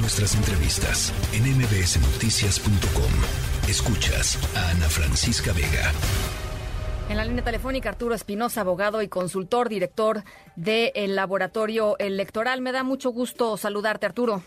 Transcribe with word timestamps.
Nuestras 0.00 0.36
entrevistas 0.36 1.12
en 1.34 1.42
mbsnoticias.com. 1.42 3.12
Escuchas 3.68 4.38
a 4.56 4.70
Ana 4.70 4.88
Francisca 4.88 5.52
Vega. 5.52 5.90
En 7.10 7.16
la 7.16 7.24
línea 7.24 7.42
telefónica, 7.42 7.88
Arturo 7.88 8.14
Espinosa, 8.14 8.60
abogado 8.60 9.02
y 9.02 9.08
consultor, 9.08 9.68
director 9.68 10.22
del 10.54 11.16
Laboratorio 11.16 11.98
Electoral. 11.98 12.60
Me 12.60 12.70
da 12.70 12.84
mucho 12.84 13.10
gusto 13.10 13.56
saludarte, 13.56 14.06
Arturo. 14.06 14.42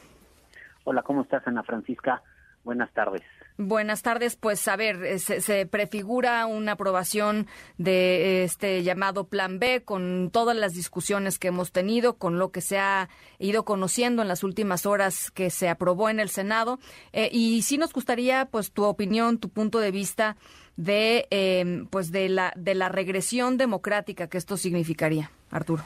Hola, 0.86 1.04
¿cómo 1.04 1.24
estás, 1.24 1.46
Ana 1.46 1.64
Francisca? 1.64 2.24
Buenas 2.64 2.92
tardes. 2.94 3.22
Buenas 3.58 4.02
tardes. 4.02 4.36
Pues 4.36 4.68
a 4.68 4.76
ver, 4.76 5.04
eh, 5.04 5.20
se, 5.20 5.66
prefigura 5.66 6.46
una 6.46 6.74
aprobación 6.74 7.48
de 7.78 8.44
este 8.44 8.82
llamado 8.84 9.28
Plan 9.28 9.60
B 9.60 9.84
con 9.84 10.32
todas 10.32 10.56
las 10.56 10.74
discusiones 10.74 11.38
que 11.38 11.50
hemos 11.50 11.72
tenido, 11.72 12.18
con 12.18 12.40
lo 12.40 12.52
que 12.52 12.62
se 12.62 12.80
ha 12.80 13.10
ido 13.40 13.64
conociendo 13.66 14.22
en 14.22 14.28
las 14.28 14.44
últimas 14.44 14.86
horas 14.86 15.32
que 15.32 15.50
se 15.50 15.70
aprobó 15.70 16.10
en 16.10 16.20
el 16.20 16.30
Senado. 16.30 16.80
Eh, 17.14 17.30
y 17.32 17.62
sí 17.64 17.78
nos 17.78 17.94
gustaría, 17.94 18.46
pues, 18.46 18.72
tu 18.72 18.84
opinión, 18.84 19.38
tu 19.38 19.50
punto 19.50 19.80
de 19.80 19.92
vista 19.92 20.38
de, 20.78 21.28
em, 21.30 21.86
pues, 21.88 22.12
de 22.12 22.30
la 22.30 22.54
de 22.56 22.74
la 22.74 22.90
regresión 22.90 23.58
democrática 23.58 24.28
que 24.28 24.38
esto 24.38 24.58
significaría, 24.58 25.30
Arturo. 25.52 25.84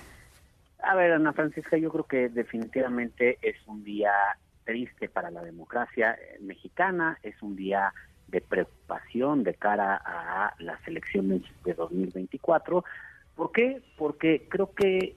A 0.80 0.95
ver, 0.95 1.14
Ana 1.14 1.34
Francisca, 1.34 1.78
yo 1.78 1.89
creo 1.89 2.03
que 2.03 2.30
definitivamente 2.30 3.39
es 3.42 3.55
un 3.66 3.84
día 3.84 4.12
triste 4.66 5.08
para 5.08 5.32
la 5.32 5.44
democracia 5.44 6.14
eh, 6.14 6.38
mexicana, 6.42 7.18
es 7.23 7.42
un 7.42 7.56
día 7.56 7.94
de 8.28 8.42
preocupación 8.42 9.44
de 9.44 9.54
cara 9.54 10.02
a 10.04 10.54
las 10.60 10.86
elecciones 10.88 11.44
de 11.64 11.73
2024. 11.73 12.84
¿Por 13.36 13.52
qué? 13.52 13.82
Porque 13.98 14.48
creo 14.50 14.73
que 14.73 15.16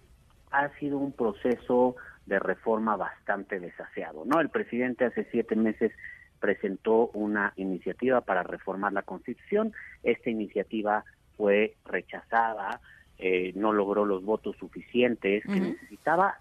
ha 0.50 0.68
sido 0.78 0.98
un 0.98 1.12
proceso 1.12 1.96
de 2.26 2.38
reforma 2.38 2.96
bastante 2.96 3.58
desaseado, 3.58 4.24
¿no? 4.24 4.40
El 4.40 4.50
presidente 4.50 5.06
hace 5.06 5.26
siete 5.30 5.56
meses 5.56 5.92
presentó 6.38 7.08
una 7.14 7.52
iniciativa 7.56 8.20
para 8.20 8.42
reformar 8.42 8.92
la 8.92 9.02
Constitución. 9.02 9.72
Esta 10.02 10.30
iniciativa 10.30 11.04
fue 11.36 11.74
rechazada, 11.86 12.80
eh, 13.18 13.52
no 13.56 13.72
logró 13.72 14.04
los 14.04 14.24
votos 14.24 14.56
suficientes 14.58 15.42
que 15.44 15.60
necesitaba 15.60 16.38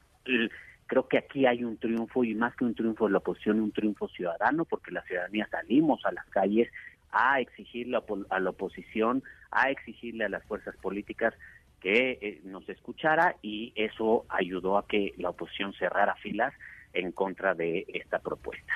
creo 0.87 1.07
que 1.07 1.17
aquí 1.17 1.45
hay 1.45 1.63
un 1.63 1.77
triunfo 1.77 2.23
y 2.23 2.33
más 2.33 2.55
que 2.55 2.65
un 2.65 2.73
triunfo 2.73 3.05
de 3.05 3.11
la 3.11 3.17
oposición, 3.19 3.59
un 3.59 3.71
triunfo 3.71 4.07
ciudadano, 4.07 4.65
porque 4.65 4.91
la 4.91 5.03
ciudadanía 5.03 5.47
salimos 5.51 6.05
a 6.05 6.11
las 6.11 6.25
calles 6.27 6.69
a 7.11 7.39
exigirle 7.39 7.99
a 8.29 8.39
la 8.39 8.49
oposición, 8.49 9.23
a 9.51 9.69
exigirle 9.69 10.25
a 10.25 10.29
las 10.29 10.43
fuerzas 10.45 10.75
políticas 10.77 11.33
que 11.79 12.17
eh, 12.21 12.41
nos 12.43 12.67
escuchara 12.69 13.35
y 13.41 13.71
eso 13.75 14.25
ayudó 14.29 14.77
a 14.77 14.87
que 14.87 15.13
la 15.17 15.29
oposición 15.29 15.73
cerrara 15.73 16.15
filas 16.15 16.53
en 16.93 17.11
contra 17.11 17.53
de 17.53 17.85
esta 17.93 18.19
propuesta. 18.19 18.73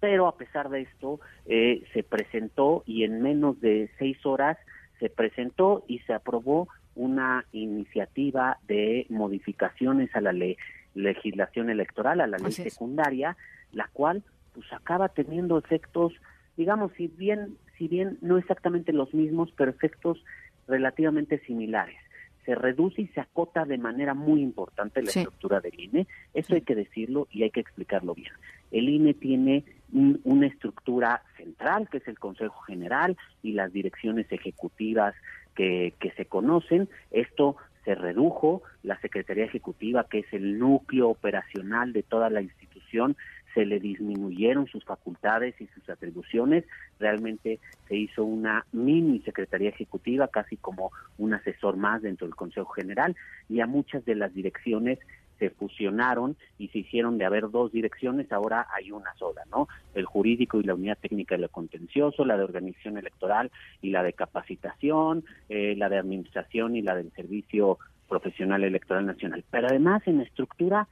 Pero 0.00 0.26
a 0.26 0.36
pesar 0.36 0.68
de 0.68 0.82
esto, 0.82 1.20
eh, 1.46 1.84
se 1.92 2.02
presentó 2.02 2.82
y 2.86 3.04
en 3.04 3.22
menos 3.22 3.60
de 3.60 3.88
seis 3.98 4.24
horas 4.26 4.58
se 4.98 5.08
presentó 5.08 5.84
y 5.88 6.00
se 6.00 6.12
aprobó 6.12 6.68
una 6.94 7.46
iniciativa 7.52 8.58
de 8.66 9.06
modificaciones 9.08 10.14
a 10.14 10.20
la 10.20 10.32
ley 10.32 10.56
legislación 10.94 11.70
electoral, 11.70 12.20
a 12.20 12.26
la 12.26 12.38
ley 12.38 12.52
secundaria, 12.52 13.36
la 13.72 13.88
cual 13.92 14.22
pues 14.54 14.70
acaba 14.72 15.08
teniendo 15.08 15.58
efectos, 15.58 16.12
digamos, 16.56 16.92
si 16.96 17.08
bien, 17.08 17.56
si 17.78 17.88
bien 17.88 18.18
no 18.20 18.38
exactamente 18.38 18.92
los 18.92 19.12
mismos, 19.14 19.52
pero 19.56 19.70
efectos 19.70 20.22
relativamente 20.68 21.38
similares. 21.40 21.96
Se 22.44 22.54
reduce 22.54 23.02
y 23.02 23.06
se 23.08 23.20
acota 23.20 23.64
de 23.64 23.78
manera 23.78 24.14
muy 24.14 24.42
importante 24.42 25.00
la 25.00 25.10
estructura 25.10 25.60
del 25.60 25.78
INE. 25.78 26.06
Eso 26.34 26.54
hay 26.54 26.62
que 26.62 26.74
decirlo 26.74 27.28
y 27.30 27.44
hay 27.44 27.50
que 27.50 27.60
explicarlo 27.60 28.14
bien. 28.14 28.32
El 28.72 28.88
INE 28.88 29.14
tiene 29.14 29.64
una 29.92 30.46
estructura 30.46 31.22
central, 31.36 31.88
que 31.88 31.98
es 31.98 32.08
el 32.08 32.18
Consejo 32.18 32.60
General 32.62 33.16
y 33.42 33.52
las 33.52 33.72
direcciones 33.72 34.26
ejecutivas 34.32 35.14
que, 35.54 35.94
que 36.00 36.10
se 36.12 36.24
conocen. 36.24 36.88
Esto 37.12 37.56
se 37.84 37.94
redujo, 37.94 38.62
la 38.82 39.00
Secretaría 39.00 39.44
Ejecutiva, 39.44 40.06
que 40.08 40.20
es 40.20 40.32
el 40.32 40.58
núcleo 40.58 41.08
operacional 41.08 41.92
de 41.92 42.02
toda 42.02 42.30
la 42.30 42.42
institución, 42.42 43.16
se 43.54 43.66
le 43.66 43.80
disminuyeron 43.80 44.66
sus 44.66 44.84
facultades 44.84 45.60
y 45.60 45.66
sus 45.68 45.88
atribuciones, 45.90 46.64
realmente 46.98 47.60
se 47.88 47.96
hizo 47.96 48.24
una 48.24 48.64
mini 48.72 49.20
Secretaría 49.20 49.68
Ejecutiva, 49.68 50.28
casi 50.28 50.56
como 50.56 50.90
un 51.18 51.34
asesor 51.34 51.76
más 51.76 52.02
dentro 52.02 52.26
del 52.26 52.36
Consejo 52.36 52.70
General, 52.70 53.14
y 53.48 53.60
a 53.60 53.66
muchas 53.66 54.04
de 54.04 54.14
las 54.14 54.32
direcciones 54.32 54.98
se 55.42 55.50
fusionaron 55.50 56.36
y 56.56 56.68
se 56.68 56.78
hicieron 56.78 57.18
de 57.18 57.24
haber 57.24 57.50
dos 57.50 57.72
direcciones, 57.72 58.30
ahora 58.30 58.68
hay 58.72 58.92
una 58.92 59.12
sola, 59.16 59.42
¿no? 59.50 59.66
El 59.92 60.04
jurídico 60.04 60.60
y 60.60 60.62
la 60.62 60.74
unidad 60.74 60.96
técnica 61.00 61.34
de 61.34 61.40
lo 61.40 61.48
contencioso, 61.48 62.24
la 62.24 62.36
de 62.36 62.44
organización 62.44 62.96
electoral 62.96 63.50
y 63.80 63.90
la 63.90 64.04
de 64.04 64.12
capacitación, 64.12 65.24
eh, 65.48 65.74
la 65.76 65.88
de 65.88 65.98
administración 65.98 66.76
y 66.76 66.82
la 66.82 66.94
del 66.94 67.10
servicio 67.10 67.78
profesional 68.08 68.62
electoral 68.62 69.04
nacional. 69.04 69.42
Pero 69.50 69.66
además 69.66 70.06
en 70.06 70.20
estructura 70.20 70.86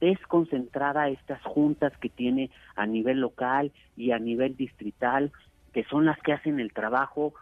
desconcentrada 0.00 1.08
estas 1.08 1.40
juntas 1.42 1.96
que 1.96 2.10
tiene 2.10 2.50
a 2.76 2.84
nivel 2.84 3.20
local 3.20 3.72
y 3.96 4.10
a 4.10 4.18
nivel 4.18 4.54
distrital, 4.54 5.32
que 5.72 5.84
son 5.84 6.04
las 6.04 6.18
que 6.18 6.34
hacen 6.34 6.60
el 6.60 6.74
trabajo 6.74 7.32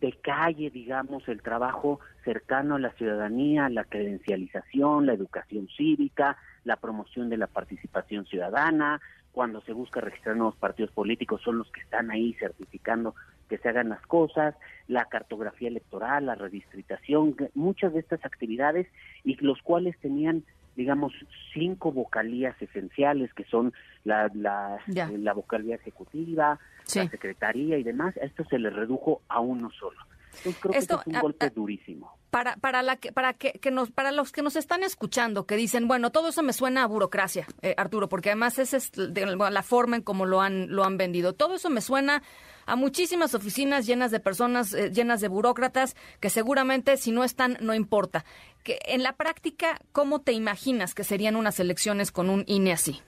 de 0.00 0.12
calle, 0.12 0.70
digamos, 0.70 1.26
el 1.28 1.42
trabajo 1.42 2.00
cercano 2.24 2.74
a 2.74 2.78
la 2.78 2.92
ciudadanía, 2.92 3.68
la 3.68 3.84
credencialización, 3.84 5.06
la 5.06 5.14
educación 5.14 5.68
cívica, 5.76 6.36
la 6.64 6.76
promoción 6.76 7.28
de 7.28 7.38
la 7.38 7.46
participación 7.46 8.26
ciudadana, 8.26 9.00
cuando 9.32 9.60
se 9.60 9.72
busca 9.72 10.00
registrar 10.00 10.34
nuevos 10.34 10.56
partidos 10.56 10.90
políticos 10.92 11.42
son 11.42 11.58
los 11.58 11.70
que 11.70 11.80
están 11.80 12.10
ahí 12.10 12.32
certificando 12.40 13.14
que 13.50 13.58
se 13.58 13.68
hagan 13.68 13.90
las 13.90 14.00
cosas, 14.06 14.54
la 14.88 15.04
cartografía 15.04 15.68
electoral, 15.68 16.26
la 16.26 16.34
redistritación, 16.34 17.36
muchas 17.54 17.92
de 17.92 18.00
estas 18.00 18.24
actividades 18.24 18.86
y 19.24 19.36
los 19.44 19.60
cuales 19.62 19.94
tenían 20.00 20.42
digamos, 20.76 21.12
cinco 21.52 21.90
vocalías 21.90 22.60
esenciales 22.60 23.32
que 23.34 23.44
son 23.44 23.72
la, 24.04 24.30
la, 24.34 24.78
la 24.86 25.32
vocalía 25.32 25.76
ejecutiva, 25.76 26.58
la 26.94 27.08
secretaría 27.08 27.78
y 27.78 27.82
demás, 27.82 28.16
esto 28.18 28.44
se 28.44 28.58
le 28.58 28.70
redujo 28.70 29.22
a 29.28 29.40
uno 29.40 29.70
solo. 29.70 29.98
Entonces 30.36 30.60
creo 30.60 30.72
que 30.72 30.78
es 30.78 31.06
un 31.06 31.20
golpe 31.20 31.50
durísimo. 31.50 32.18
Para, 32.36 32.56
para, 32.56 32.82
la 32.82 32.96
que, 32.96 33.12
para, 33.12 33.32
que, 33.32 33.52
que, 33.52 33.70
nos, 33.70 33.90
para 33.90 34.12
los 34.12 34.30
que 34.30 34.42
nos 34.42 34.56
están 34.56 34.82
escuchando, 34.82 35.46
que 35.46 35.56
dicen, 35.56 35.88
bueno, 35.88 36.12
todo 36.12 36.28
eso 36.28 36.42
me 36.42 36.52
suena 36.52 36.82
a 36.82 36.86
burocracia, 36.86 37.46
eh, 37.62 37.74
Arturo, 37.78 38.10
porque 38.10 38.28
además 38.28 38.58
esa 38.58 38.76
es 38.76 38.92
la 38.94 39.62
forma 39.62 39.96
en 39.96 40.02
cómo 40.02 40.26
lo 40.26 40.42
han, 40.42 40.70
lo 40.70 40.84
han 40.84 40.98
vendido. 40.98 41.32
Todo 41.32 41.54
eso 41.54 41.70
me 41.70 41.80
suena 41.80 42.22
a 42.66 42.76
muchísimas 42.76 43.34
oficinas 43.34 43.86
llenas 43.86 44.10
de 44.10 44.20
personas, 44.20 44.74
eh, 44.74 44.90
llenas 44.90 45.22
de 45.22 45.28
burócratas, 45.28 45.96
que 46.20 46.28
seguramente 46.28 46.98
si 46.98 47.10
no 47.10 47.24
están, 47.24 47.56
no 47.62 47.72
importa. 47.72 48.26
Que 48.64 48.80
en 48.84 49.02
la 49.02 49.14
práctica, 49.14 49.78
¿cómo 49.92 50.20
te 50.20 50.32
imaginas 50.32 50.94
que 50.94 51.04
serían 51.04 51.36
unas 51.36 51.58
elecciones 51.58 52.12
con 52.12 52.28
un 52.28 52.44
INE 52.46 52.72
así? 52.72 53.00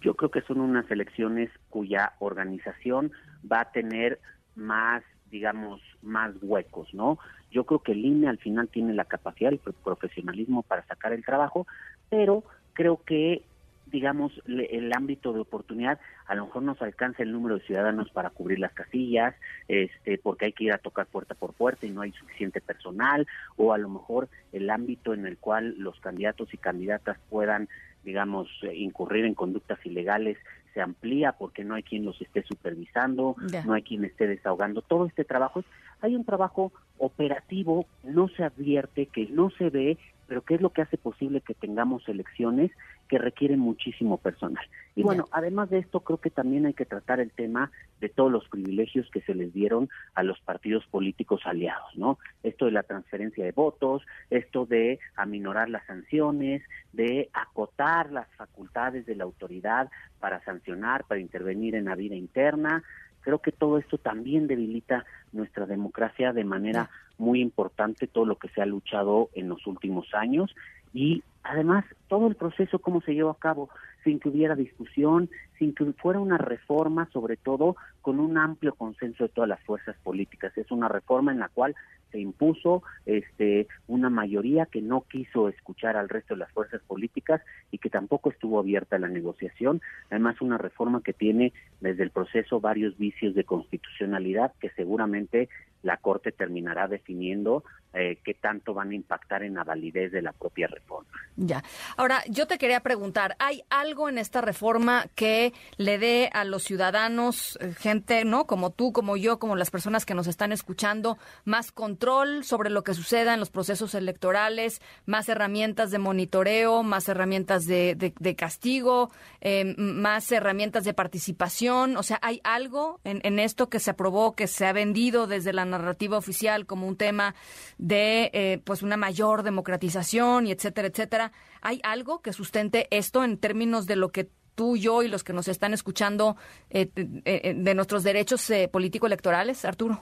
Yo 0.00 0.14
creo 0.14 0.30
que 0.30 0.40
son 0.40 0.60
unas 0.60 0.90
elecciones 0.90 1.50
cuya 1.68 2.14
organización 2.20 3.12
va 3.52 3.60
a 3.60 3.70
tener 3.72 4.18
más, 4.54 5.02
digamos, 5.30 5.80
más 6.02 6.32
huecos, 6.42 6.92
¿no? 6.94 7.18
Yo 7.50 7.64
creo 7.64 7.80
que 7.80 7.92
el 7.92 8.04
INE 8.04 8.28
al 8.28 8.38
final 8.38 8.68
tiene 8.68 8.94
la 8.94 9.04
capacidad, 9.04 9.52
el 9.52 9.58
profesionalismo 9.58 10.62
para 10.62 10.86
sacar 10.86 11.12
el 11.12 11.24
trabajo, 11.24 11.66
pero 12.10 12.44
creo 12.74 13.02
que 13.04 13.42
digamos, 13.86 14.32
el 14.46 14.92
ámbito 14.92 15.32
de 15.32 15.40
oportunidad, 15.40 16.00
a 16.26 16.34
lo 16.34 16.46
mejor 16.46 16.62
nos 16.62 16.82
alcanza 16.82 17.22
el 17.22 17.32
número 17.32 17.56
de 17.56 17.64
ciudadanos 17.64 18.10
para 18.10 18.30
cubrir 18.30 18.58
las 18.58 18.72
casillas, 18.72 19.34
este, 19.68 20.18
porque 20.18 20.46
hay 20.46 20.52
que 20.52 20.64
ir 20.64 20.72
a 20.72 20.78
tocar 20.78 21.06
puerta 21.06 21.34
por 21.34 21.54
puerta 21.54 21.86
y 21.86 21.90
no 21.90 22.02
hay 22.02 22.10
suficiente 22.12 22.60
personal, 22.60 23.26
o 23.56 23.72
a 23.72 23.78
lo 23.78 23.88
mejor 23.88 24.28
el 24.52 24.70
ámbito 24.70 25.14
en 25.14 25.24
el 25.24 25.38
cual 25.38 25.76
los 25.78 26.00
candidatos 26.00 26.52
y 26.52 26.56
candidatas 26.56 27.18
puedan, 27.30 27.68
digamos, 28.02 28.48
incurrir 28.74 29.24
en 29.24 29.34
conductas 29.34 29.78
ilegales 29.86 30.36
se 30.76 30.82
amplía 30.82 31.32
porque 31.32 31.64
no 31.64 31.74
hay 31.74 31.82
quien 31.82 32.04
los 32.04 32.20
esté 32.20 32.42
supervisando, 32.42 33.34
no 33.64 33.72
hay 33.72 33.80
quien 33.80 34.04
esté 34.04 34.26
desahogando. 34.26 34.82
Todo 34.82 35.06
este 35.06 35.24
trabajo, 35.24 35.64
hay 36.02 36.14
un 36.14 36.26
trabajo 36.26 36.70
operativo, 36.98 37.86
no 38.04 38.28
se 38.28 38.44
advierte, 38.44 39.06
que 39.06 39.26
no 39.30 39.48
se 39.56 39.70
ve, 39.70 39.96
pero 40.26 40.42
que 40.42 40.54
es 40.54 40.60
lo 40.60 40.70
que 40.70 40.82
hace 40.82 40.98
posible 40.98 41.40
que 41.40 41.54
tengamos 41.54 42.08
elecciones 42.08 42.70
que 43.08 43.18
requieren 43.18 43.60
muchísimo 43.60 44.18
personal. 44.18 44.64
Y 44.94 45.02
bueno, 45.02 45.26
además 45.30 45.70
de 45.70 45.78
esto, 45.78 46.00
creo 46.00 46.18
que 46.18 46.30
también 46.30 46.66
hay 46.66 46.74
que 46.74 46.86
tratar 46.86 47.20
el 47.20 47.30
tema 47.30 47.70
de 48.00 48.08
todos 48.08 48.32
los 48.32 48.48
privilegios 48.48 49.08
que 49.10 49.20
se 49.20 49.34
les 49.34 49.52
dieron 49.52 49.88
a 50.14 50.22
los 50.22 50.40
partidos 50.40 50.84
políticos 50.86 51.42
aliados, 51.44 51.96
¿no? 51.96 52.18
Esto 52.42 52.64
de 52.64 52.72
la 52.72 52.82
transferencia 52.82 53.44
de 53.44 53.52
votos, 53.52 54.02
esto 54.30 54.66
de 54.66 54.98
aminorar 55.14 55.68
las 55.68 55.86
sanciones, 55.86 56.62
de 56.92 57.30
acotar 57.32 58.10
las 58.10 58.26
facultades 58.36 59.06
de 59.06 59.14
la 59.14 59.24
autoridad 59.24 59.90
para 60.18 60.42
sancionar, 60.44 61.04
para 61.04 61.20
intervenir 61.20 61.74
en 61.74 61.84
la 61.84 61.94
vida 61.94 62.16
interna. 62.16 62.82
Creo 63.26 63.40
que 63.40 63.50
todo 63.50 63.76
esto 63.76 63.98
también 63.98 64.46
debilita 64.46 65.04
nuestra 65.32 65.66
democracia 65.66 66.32
de 66.32 66.44
manera 66.44 66.90
muy 67.18 67.40
importante, 67.40 68.06
todo 68.06 68.24
lo 68.24 68.36
que 68.36 68.48
se 68.50 68.62
ha 68.62 68.66
luchado 68.66 69.30
en 69.34 69.48
los 69.48 69.66
últimos 69.66 70.14
años. 70.14 70.54
Y 70.94 71.24
además 71.42 71.84
todo 72.06 72.28
el 72.28 72.36
proceso 72.36 72.78
cómo 72.78 73.00
se 73.00 73.14
llevó 73.14 73.30
a 73.30 73.38
cabo 73.40 73.68
sin 74.06 74.20
que 74.20 74.28
hubiera 74.28 74.54
discusión, 74.54 75.28
sin 75.58 75.74
que 75.74 75.84
fuera 75.94 76.20
una 76.20 76.38
reforma, 76.38 77.10
sobre 77.12 77.36
todo 77.36 77.74
con 78.02 78.20
un 78.20 78.38
amplio 78.38 78.72
consenso 78.76 79.24
de 79.24 79.30
todas 79.30 79.48
las 79.48 79.60
fuerzas 79.64 79.96
políticas. 80.04 80.56
Es 80.56 80.70
una 80.70 80.88
reforma 80.88 81.32
en 81.32 81.40
la 81.40 81.48
cual 81.48 81.74
se 82.12 82.20
impuso 82.20 82.84
este 83.04 83.66
una 83.88 84.10
mayoría 84.10 84.66
que 84.66 84.80
no 84.80 85.00
quiso 85.10 85.48
escuchar 85.48 85.96
al 85.96 86.08
resto 86.08 86.34
de 86.34 86.38
las 86.38 86.52
fuerzas 86.52 86.80
políticas 86.86 87.42
y 87.72 87.78
que 87.78 87.90
tampoco 87.90 88.30
estuvo 88.30 88.60
abierta 88.60 88.94
a 88.94 89.00
la 89.00 89.08
negociación. 89.08 89.80
Además, 90.08 90.40
una 90.40 90.56
reforma 90.56 91.02
que 91.02 91.12
tiene 91.12 91.52
desde 91.80 92.04
el 92.04 92.10
proceso 92.10 92.60
varios 92.60 92.96
vicios 92.96 93.34
de 93.34 93.42
constitucionalidad 93.42 94.52
que 94.60 94.70
seguramente 94.70 95.48
la 95.82 95.96
Corte 95.96 96.32
terminará 96.32 96.88
definiendo 96.88 97.64
eh, 97.94 98.18
qué 98.24 98.34
tanto 98.34 98.74
van 98.74 98.90
a 98.90 98.94
impactar 98.94 99.42
en 99.42 99.54
la 99.54 99.64
validez 99.64 100.12
de 100.12 100.20
la 100.20 100.32
propia 100.32 100.66
reforma. 100.66 101.10
Ya. 101.36 101.62
Ahora, 101.96 102.22
yo 102.28 102.46
te 102.46 102.58
quería 102.58 102.80
preguntar, 102.80 103.36
¿hay 103.38 103.62
algo 103.70 103.95
en 104.08 104.18
esta 104.18 104.40
reforma 104.40 105.06
que 105.14 105.52
le 105.78 105.98
dé 105.98 106.30
a 106.32 106.44
los 106.44 106.62
ciudadanos, 106.62 107.58
eh, 107.60 107.72
gente, 107.76 108.24
¿no? 108.24 108.46
Como 108.46 108.70
tú, 108.70 108.92
como 108.92 109.16
yo, 109.16 109.38
como 109.38 109.56
las 109.56 109.70
personas 109.70 110.04
que 110.04 110.14
nos 110.14 110.26
están 110.26 110.52
escuchando, 110.52 111.18
más 111.44 111.72
control 111.72 112.44
sobre 112.44 112.68
lo 112.70 112.84
que 112.84 112.94
suceda 112.94 113.34
en 113.34 113.40
los 113.40 113.50
procesos 113.50 113.94
electorales, 113.94 114.82
más 115.06 115.28
herramientas 115.28 115.90
de 115.90 115.98
monitoreo, 115.98 116.82
más 116.82 117.08
herramientas 117.08 117.64
de, 117.64 118.36
castigo, 118.36 119.10
em, 119.40 119.74
más 119.78 120.30
herramientas 120.30 120.84
de 120.84 120.92
participación? 120.92 121.96
O 121.96 122.02
sea, 122.02 122.18
¿hay 122.20 122.40
algo 122.44 123.00
en, 123.04 123.20
en 123.24 123.38
esto 123.38 123.70
que 123.70 123.80
se 123.80 123.90
aprobó, 123.90 124.34
que 124.34 124.46
se 124.46 124.66
ha 124.66 124.72
vendido 124.72 125.26
desde 125.26 125.54
la 125.54 125.64
narrativa 125.64 126.18
oficial 126.18 126.66
como 126.66 126.86
un 126.86 126.96
tema 126.96 127.34
de 127.78 128.30
eh, 128.32 128.60
pues 128.64 128.82
una 128.82 128.96
mayor 128.96 129.42
democratización 129.42 130.46
y 130.46 130.52
etcétera, 130.52 130.88
etcétera. 130.88 131.32
¿Hay 131.60 131.80
algo 131.82 132.20
que 132.20 132.32
sustente 132.32 132.86
esto 132.90 133.24
en 133.24 133.38
términos 133.38 133.85
de 133.86 133.96
lo 133.96 134.10
que 134.10 134.28
tú, 134.54 134.76
yo 134.76 135.02
y 135.02 135.08
los 135.08 135.24
que 135.24 135.32
nos 135.32 135.48
están 135.48 135.74
escuchando 135.74 136.36
eh, 136.70 136.90
eh, 137.24 137.54
de 137.56 137.74
nuestros 137.74 138.02
derechos 138.02 138.50
político-electorales, 138.70 139.64
Arturo? 139.64 140.00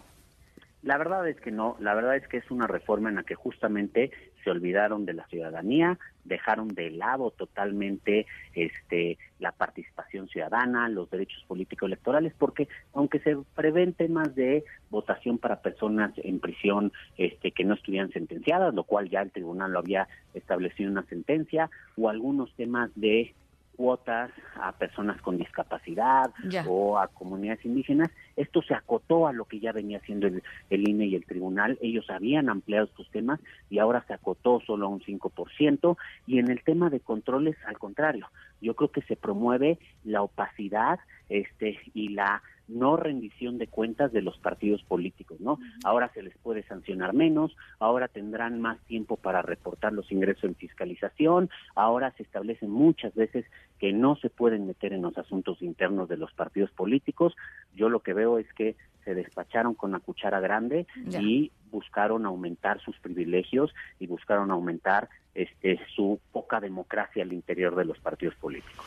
La 0.84 0.98
verdad 0.98 1.26
es 1.26 1.40
que 1.40 1.50
no, 1.50 1.76
la 1.80 1.94
verdad 1.94 2.14
es 2.14 2.28
que 2.28 2.36
es 2.36 2.50
una 2.50 2.66
reforma 2.66 3.08
en 3.08 3.14
la 3.14 3.22
que 3.22 3.34
justamente 3.34 4.10
se 4.44 4.50
olvidaron 4.50 5.06
de 5.06 5.14
la 5.14 5.26
ciudadanía, 5.28 5.98
dejaron 6.24 6.68
de 6.68 6.90
lado 6.90 7.30
totalmente 7.30 8.26
este 8.54 9.16
la 9.38 9.52
participación 9.52 10.28
ciudadana, 10.28 10.90
los 10.90 11.08
derechos 11.08 11.42
políticos 11.48 11.86
electorales, 11.86 12.34
porque 12.38 12.68
aunque 12.92 13.18
se 13.20 13.34
prevén 13.54 13.94
temas 13.94 14.34
de 14.34 14.64
votación 14.90 15.38
para 15.38 15.62
personas 15.62 16.12
en 16.16 16.38
prisión 16.38 16.92
este 17.16 17.52
que 17.52 17.64
no 17.64 17.72
estuvieran 17.72 18.12
sentenciadas, 18.12 18.74
lo 18.74 18.84
cual 18.84 19.08
ya 19.08 19.22
el 19.22 19.30
tribunal 19.30 19.72
lo 19.72 19.78
había 19.78 20.06
establecido 20.34 20.88
en 20.88 20.98
una 20.98 21.06
sentencia, 21.06 21.70
o 21.96 22.10
algunos 22.10 22.54
temas 22.56 22.90
de 22.94 23.34
cuotas 23.76 24.30
a 24.60 24.72
personas 24.72 25.20
con 25.22 25.36
discapacidad 25.38 26.30
o 26.66 26.98
a 26.98 27.08
comunidades 27.08 27.64
indígenas. 27.64 28.10
Esto 28.36 28.62
se 28.62 28.74
acotó 28.74 29.26
a 29.26 29.32
lo 29.32 29.44
que 29.44 29.60
ya 29.60 29.72
venía 29.72 29.98
haciendo 29.98 30.26
el, 30.26 30.42
INE 30.88 31.06
y 31.06 31.14
el 31.14 31.24
tribunal. 31.24 31.78
Ellos 31.80 32.08
habían 32.10 32.48
ampliado 32.48 32.86
estos 32.86 33.10
temas 33.10 33.40
y 33.70 33.78
ahora 33.78 34.04
se 34.06 34.14
acotó 34.14 34.60
solo 34.66 34.86
a 34.86 34.90
un 34.90 35.00
5%. 35.00 35.96
Y 36.26 36.38
en 36.38 36.50
el 36.50 36.62
tema 36.62 36.90
de 36.90 37.00
controles, 37.00 37.56
al 37.66 37.78
contrario, 37.78 38.28
yo 38.60 38.74
creo 38.74 38.90
que 38.90 39.02
se 39.02 39.16
promueve 39.16 39.78
la 40.04 40.22
opacidad 40.22 40.98
este 41.28 41.78
y 41.94 42.10
la 42.10 42.42
no 42.68 42.96
rendición 42.96 43.58
de 43.58 43.66
cuentas 43.66 44.12
de 44.12 44.22
los 44.22 44.38
partidos 44.38 44.82
políticos, 44.84 45.40
¿no? 45.40 45.58
Ahora 45.84 46.10
se 46.14 46.22
les 46.22 46.36
puede 46.38 46.62
sancionar 46.62 47.12
menos, 47.12 47.54
ahora 47.78 48.08
tendrán 48.08 48.60
más 48.60 48.78
tiempo 48.86 49.16
para 49.16 49.42
reportar 49.42 49.92
los 49.92 50.10
ingresos 50.10 50.44
en 50.44 50.54
fiscalización, 50.54 51.50
ahora 51.74 52.12
se 52.12 52.22
establecen 52.22 52.70
muchas 52.70 53.14
veces 53.14 53.44
que 53.78 53.92
no 53.92 54.16
se 54.16 54.30
pueden 54.30 54.66
meter 54.66 54.92
en 54.92 55.02
los 55.02 55.18
asuntos 55.18 55.60
internos 55.60 56.08
de 56.08 56.16
los 56.16 56.32
partidos 56.32 56.70
políticos. 56.70 57.34
Yo 57.74 57.90
lo 57.90 58.00
que 58.00 58.14
veo 58.14 58.23
es 58.38 58.52
que 58.54 58.76
se 59.04 59.14
despacharon 59.14 59.74
con 59.74 59.92
la 59.92 60.00
cuchara 60.00 60.40
grande 60.40 60.86
y 61.06 61.52
buscaron 61.70 62.24
aumentar 62.26 62.80
sus 62.80 62.98
privilegios 62.98 63.74
y 63.98 64.06
buscaron 64.06 64.50
aumentar 64.50 65.08
este 65.34 65.78
su 65.94 66.20
poca 66.32 66.60
democracia 66.60 67.22
al 67.22 67.32
interior 67.32 67.76
de 67.76 67.84
los 67.84 67.98
partidos 67.98 68.34
políticos. 68.36 68.86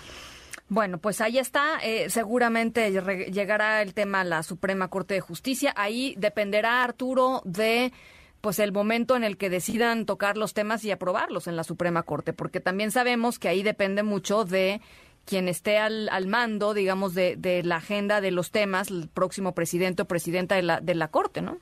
Bueno, 0.69 0.97
pues 0.97 1.21
ahí 1.21 1.37
está. 1.37 1.79
Eh, 1.83 2.09
seguramente 2.09 2.91
llegará 3.31 3.81
el 3.81 3.93
tema 3.93 4.21
a 4.21 4.25
la 4.25 4.43
Suprema 4.43 4.89
Corte 4.89 5.13
de 5.13 5.21
Justicia. 5.21 5.73
Ahí 5.77 6.13
dependerá, 6.17 6.83
Arturo, 6.83 7.41
de 7.45 7.93
pues 8.41 8.59
el 8.59 8.71
momento 8.71 9.15
en 9.15 9.23
el 9.23 9.37
que 9.37 9.49
decidan 9.49 10.05
tocar 10.05 10.37
los 10.37 10.53
temas 10.53 10.83
y 10.83 10.91
aprobarlos 10.91 11.47
en 11.47 11.55
la 11.55 11.63
Suprema 11.63 12.03
Corte, 12.03 12.33
porque 12.33 12.59
también 12.59 12.91
sabemos 12.91 13.39
que 13.39 13.47
ahí 13.47 13.63
depende 13.63 14.03
mucho 14.03 14.45
de 14.45 14.81
quien 15.27 15.47
esté 15.49 15.77
al, 15.77 16.09
al 16.09 16.25
mando, 16.25 16.73
digamos, 16.73 17.13
de, 17.13 17.35
de, 17.35 17.61
la 17.61 17.75
agenda 17.75 18.21
de 18.21 18.31
los 18.31 18.51
temas, 18.51 18.89
el 18.89 19.09
próximo 19.09 19.53
presidente 19.53 20.01
o 20.03 20.05
presidenta 20.05 20.55
de 20.55 20.63
la, 20.63 20.79
de 20.79 20.95
la 20.95 21.09
Corte, 21.09 21.41
¿no? 21.41 21.57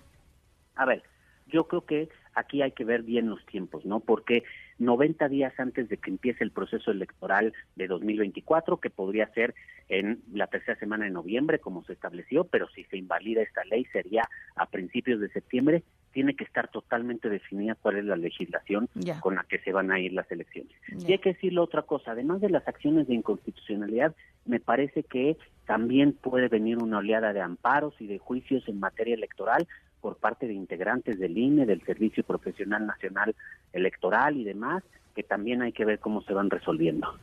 A 0.76 0.86
ver, 0.86 1.04
yo 1.48 1.68
creo 1.68 1.86
que 1.86 2.10
aquí 2.36 2.62
hay 2.62 2.72
que 2.72 2.86
ver 2.86 3.02
bien 3.02 3.30
los 3.30 3.44
tiempos, 3.48 3.84
¿no? 3.84 4.02
Porque 4.02 4.44
90 4.78 5.28
días 5.30 5.54
antes 5.58 5.90
de 5.90 5.98
que 5.98 6.12
empiece 6.12 6.44
el 6.44 6.52
proceso 6.52 6.92
electoral 6.92 7.54
de 7.76 7.88
2024, 7.88 8.80
que 8.80 8.90
podría 8.90 9.28
ser 9.34 9.56
en 9.90 10.22
la 10.32 10.48
tercera 10.48 10.78
semana 10.78 11.06
de 11.06 11.12
noviembre, 11.12 11.60
como 11.60 11.84
se 11.86 11.94
estableció, 11.94 12.44
pero 12.46 12.70
si 12.70 12.84
se 12.86 12.98
invalida 12.98 13.42
esta 13.42 13.64
ley 13.66 13.86
sería 13.86 14.30
a 14.56 14.68
principios 14.68 15.20
de 15.20 15.30
septiembre, 15.30 15.84
tiene 16.16 16.34
que 16.34 16.46
estar 16.46 16.70
totalmente 16.70 17.28
definida 17.28 17.76
cuál 17.76 17.98
es 17.98 18.06
la 18.06 18.16
legislación 18.16 18.88
con 19.20 19.36
la 19.36 19.44
que 19.44 19.60
se 19.60 19.74
van 19.74 19.92
a 19.92 20.00
ir 20.00 20.14
las 20.14 20.32
elecciones. 20.32 20.72
Y 21.06 21.12
hay 21.12 21.20
que 21.20 21.34
decirle 21.34 21.60
otra 21.60 21.82
cosa, 21.82 22.12
además 22.12 22.40
de 22.40 22.50
las 22.50 22.66
acciones 22.70 23.10
de 23.10 23.16
inconstitucionalidad, 23.16 24.16
me 24.46 24.62
parece 24.62 25.04
que 25.04 25.36
también 25.66 26.14
puede 26.14 26.48
venir 26.48 26.78
una 26.78 27.00
oleada 27.00 27.34
de 27.34 27.42
amparos 27.42 27.96
y 28.00 28.08
de 28.08 28.18
juicios 28.18 28.64
en 28.70 28.80
materia 28.80 29.14
electoral 29.14 29.68
por 30.00 30.16
parte 30.16 30.48
de 30.48 30.54
integrantes 30.54 31.20
del 31.20 31.38
INE, 31.38 31.66
del 31.66 31.84
Servicio 31.84 32.24
Profesional 32.24 32.88
Nacional 32.88 33.36
Electoral 33.74 34.38
y 34.38 34.46
demás, 34.46 34.84
que 35.18 35.24
también 35.24 35.64
hay 35.64 35.74
que 35.74 35.84
ver 35.84 36.00
cómo 36.00 36.22
se 36.22 36.32
van 36.32 36.50
resolviendo. 36.50 37.14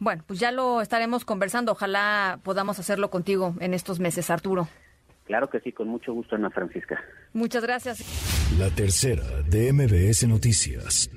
Bueno, 0.00 0.24
pues 0.26 0.40
ya 0.40 0.50
lo 0.50 0.80
estaremos 0.80 1.24
conversando. 1.24 1.70
Ojalá 1.70 2.40
podamos 2.42 2.80
hacerlo 2.80 3.10
contigo 3.10 3.54
en 3.60 3.74
estos 3.74 4.00
meses, 4.00 4.28
Arturo. 4.28 4.66
Claro 5.24 5.48
que 5.48 5.60
sí, 5.60 5.72
con 5.72 5.88
mucho 5.88 6.12
gusto, 6.12 6.34
Ana 6.36 6.50
Francisca. 6.50 7.00
Muchas 7.32 7.62
gracias. 7.62 8.02
La 8.58 8.70
tercera 8.70 9.24
de 9.48 9.72
MBS 9.72 10.26
Noticias. 10.26 11.10